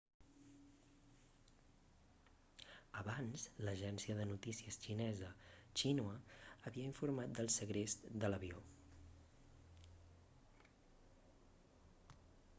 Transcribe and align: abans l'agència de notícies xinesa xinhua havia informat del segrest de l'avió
abans 3.01 3.43
l'agència 3.67 4.15
de 4.19 4.25
notícies 4.31 4.79
xinesa 4.85 5.29
xinhua 5.81 6.15
havia 6.69 6.91
informat 6.93 7.37
del 7.41 7.51
segrest 7.57 8.09
de 8.23 8.31
l'avió 8.31 8.63